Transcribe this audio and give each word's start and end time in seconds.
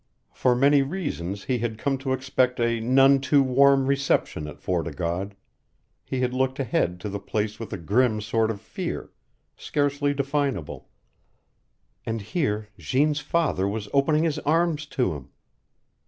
For 0.33 0.55
many 0.55 0.81
reasons 0.81 1.43
he 1.43 1.59
had 1.59 1.77
come 1.77 1.99
to 1.99 2.11
expect 2.11 2.59
a 2.59 2.79
none 2.79 3.19
too 3.19 3.43
warm 3.43 3.85
reception 3.85 4.47
at 4.47 4.59
Fort 4.59 4.87
o' 4.87 4.91
God; 4.91 5.35
he 6.03 6.21
had 6.21 6.33
looked 6.33 6.57
ahead 6.57 6.99
to 7.01 7.07
the 7.07 7.19
place 7.19 7.59
with 7.59 7.71
a 7.71 7.77
grim 7.77 8.19
sort 8.19 8.49
of 8.49 8.59
fear, 8.61 9.11
scarcely 9.55 10.11
definable; 10.15 10.89
and 12.03 12.19
here 12.19 12.69
Jeanne's 12.79 13.19
father 13.19 13.67
was 13.67 13.89
opening 13.93 14.23
his 14.23 14.39
arms 14.39 14.87
to 14.87 15.13
him. 15.13 15.29